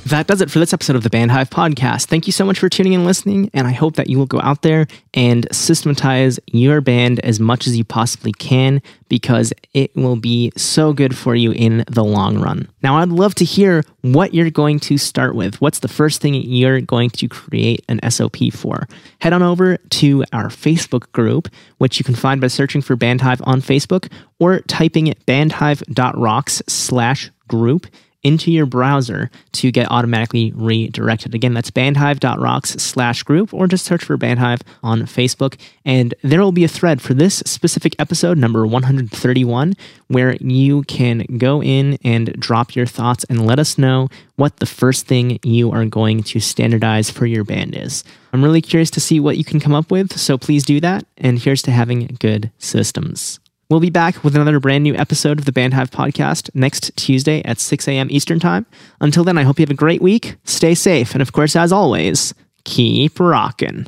That 0.10 0.26
does 0.26 0.42
it 0.42 0.50
for 0.50 0.58
this 0.58 0.74
episode 0.74 0.96
of 0.96 1.04
the 1.04 1.10
Bandhive 1.12 1.52
podcast. 1.52 2.08
Thank 2.08 2.26
you 2.26 2.34
so 2.34 2.44
much 2.44 2.58
for 2.58 2.68
tuning 2.68 2.94
in 2.94 3.02
and 3.02 3.08
listening, 3.08 3.52
and 3.54 3.68
I 3.68 3.72
hope 3.74 3.96
that 3.98 4.10
you 4.10 4.18
will 4.18 4.26
go 4.26 4.42
out 4.42 4.64
there 4.64 4.88
and 5.14 5.48
systematize 5.52 6.40
your 6.48 6.82
band 6.82 7.20
as 7.20 7.40
much 7.40 7.68
as 7.68 7.78
you 7.78 7.84
possibly 7.84 8.32
can 8.32 8.82
because 9.08 9.54
it 9.76 9.96
will 9.96 10.16
be 10.16 10.52
so 10.58 10.94
good 10.94 11.16
for 11.16 11.36
you 11.36 11.52
in 11.52 11.84
the 11.88 12.04
long 12.04 12.40
run. 12.40 12.68
Now, 12.82 12.98
I'd 12.98 13.10
love 13.10 13.36
to 13.36 13.46
hear 13.46 13.84
what 14.02 14.34
you're 14.34 14.50
going 14.50 14.80
to 14.80 14.98
start 14.98 15.36
with. 15.36 15.62
What's 15.62 15.78
the 15.78 15.88
first 15.88 16.22
thing 16.22 16.34
you're 16.34 16.82
going 16.82 17.12
to 17.12 17.28
create 17.28 17.86
an 17.88 18.00
SOP 18.10 18.52
for? 18.52 18.88
Head 19.22 19.34
on 19.34 19.44
over 19.44 19.78
to 19.78 20.26
our 20.34 20.48
Facebook 20.48 21.12
group, 21.12 21.50
which 21.78 22.00
you 22.00 22.04
can 22.04 22.16
find 22.16 22.42
by 22.42 22.48
searching 22.48 22.82
for 22.82 22.96
Bandhive 22.96 23.44
on 23.44 23.62
Facebook 23.62 24.12
or 24.40 24.62
typing 24.62 25.14
bandhive.rocks 25.28 26.64
slash 26.68 27.30
group 27.48 27.86
into 28.24 28.52
your 28.52 28.66
browser 28.66 29.32
to 29.54 29.72
get 29.72 29.90
automatically 29.90 30.52
redirected. 30.56 31.34
Again, 31.34 31.54
that's 31.54 31.72
bandhive.rocks 31.72 32.72
slash 32.72 33.24
group, 33.24 33.54
or 33.54 33.68
just 33.68 33.86
search 33.86 34.04
for 34.04 34.18
Bandhive 34.18 34.62
on 34.84 35.04
Facebook. 35.04 35.60
And 35.86 36.14
there 36.24 36.42
will 36.42 36.52
be 36.52 36.64
a 36.64 36.70
thread 36.70 37.02
for 37.02 37.14
this 37.14 37.42
specific 37.46 37.96
episode, 37.98 38.38
number 38.38 38.66
131, 38.68 39.74
where 40.08 40.36
you 40.36 40.84
can 40.84 41.26
go 41.38 41.64
in 41.64 41.98
and 42.04 42.34
drop 42.34 42.76
your 42.76 42.86
thoughts 42.86 43.24
and 43.30 43.46
let 43.46 43.60
us 43.60 43.78
know 43.78 44.10
what 44.36 44.58
the 44.58 44.66
first 44.66 45.06
thing 45.06 45.40
you 45.44 45.72
are 45.72 45.86
going 45.86 46.24
to 46.24 46.40
standardize 46.40 47.10
for 47.10 47.26
your 47.26 47.44
band 47.44 47.76
is. 47.76 48.04
I'm 48.34 48.44
really 48.44 48.62
curious 48.62 48.92
to 48.92 49.00
see 49.00 49.20
what 49.20 49.38
you 49.38 49.44
can 49.44 49.60
come 49.60 49.74
up 49.74 49.92
with, 49.92 50.18
so 50.18 50.38
please 50.38 50.64
do 50.64 50.80
that. 50.82 51.06
And 51.18 51.40
here's 51.40 51.62
to 51.64 51.72
having 51.72 52.18
good 52.20 52.52
systems. 52.58 53.40
We'll 53.70 53.80
be 53.80 53.92
back 53.92 54.24
with 54.24 54.36
another 54.36 54.60
brand 54.60 54.84
new 54.84 54.96
episode 54.96 55.38
of 55.38 55.46
the 55.46 55.52
Bandhive 55.52 55.92
podcast 55.92 56.50
next 56.56 56.92
Tuesday 56.96 57.44
at 57.44 57.60
6 57.60 57.88
a.m. 57.88 58.08
Eastern 58.10 58.40
Time. 58.40 58.66
Until 59.00 59.24
then, 59.24 59.38
I 59.38 59.44
hope 59.44 59.60
you 59.60 59.64
have 59.64 59.70
a 59.70 59.76
great 59.76 60.02
week. 60.02 60.38
Stay 60.44 60.74
safe. 60.74 61.14
And 61.14 61.22
of 61.22 61.34
course, 61.34 61.56
as 61.56 61.72
always, 61.72 62.34
keep 62.66 63.20
rocking. 63.20 63.86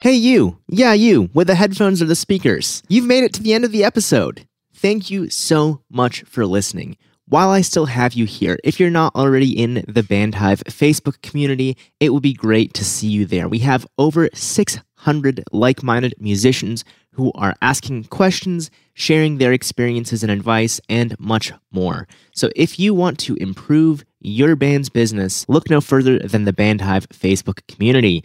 Hey, 0.00 0.14
you. 0.14 0.58
Yeah, 0.66 0.94
you, 0.94 1.30
with 1.32 1.46
the 1.46 1.54
headphones 1.54 2.02
or 2.02 2.06
the 2.06 2.16
speakers. 2.16 2.82
You've 2.88 3.06
made 3.06 3.22
it 3.22 3.32
to 3.34 3.42
the 3.44 3.54
end 3.54 3.64
of 3.64 3.70
the 3.70 3.84
episode. 3.84 4.48
Thank 4.74 5.08
you 5.08 5.30
so 5.30 5.82
much 5.88 6.22
for 6.22 6.44
listening. 6.44 6.96
While 7.28 7.50
I 7.50 7.60
still 7.60 7.86
have 7.86 8.14
you 8.14 8.24
here, 8.24 8.58
if 8.64 8.80
you're 8.80 8.90
not 8.90 9.14
already 9.14 9.56
in 9.56 9.84
the 9.86 10.02
Bandhive 10.02 10.64
Facebook 10.64 11.22
community, 11.22 11.76
it 12.00 12.12
would 12.12 12.22
be 12.22 12.32
great 12.32 12.74
to 12.74 12.84
see 12.84 13.06
you 13.06 13.26
there. 13.26 13.48
We 13.48 13.60
have 13.60 13.86
over 13.96 14.28
600 15.06 15.44
like 15.52 15.84
minded 15.84 16.14
musicians 16.18 16.84
who 17.12 17.30
are 17.36 17.54
asking 17.62 18.02
questions, 18.04 18.72
sharing 18.94 19.38
their 19.38 19.52
experiences 19.52 20.24
and 20.24 20.32
advice, 20.32 20.80
and 20.88 21.14
much 21.20 21.52
more. 21.70 22.08
So 22.32 22.50
if 22.56 22.80
you 22.80 22.92
want 22.92 23.20
to 23.20 23.36
improve 23.36 24.04
your 24.20 24.56
band's 24.56 24.90
business, 24.90 25.48
look 25.48 25.70
no 25.70 25.80
further 25.80 26.18
than 26.18 26.42
the 26.44 26.52
Bandhive 26.52 27.08
Facebook 27.10 27.60
community. 27.68 28.24